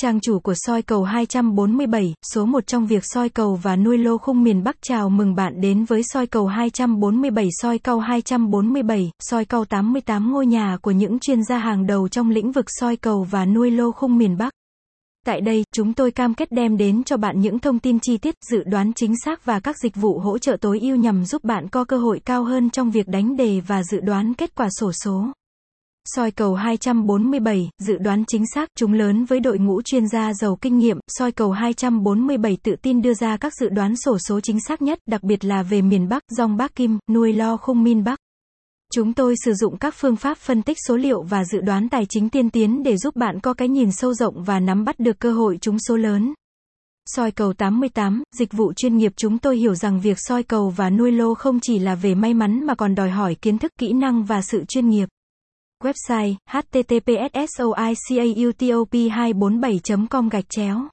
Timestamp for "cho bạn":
17.04-17.40